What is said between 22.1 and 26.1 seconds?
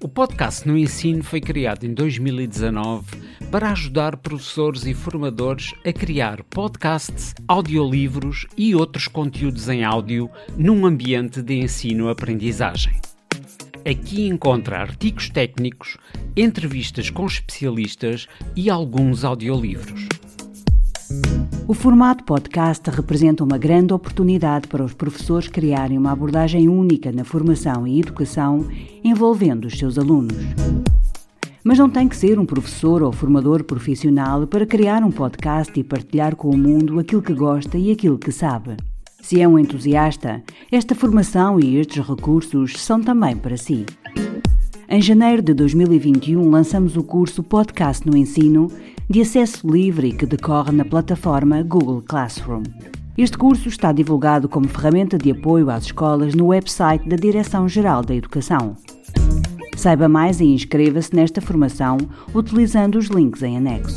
podcast representa uma grande oportunidade para os professores criarem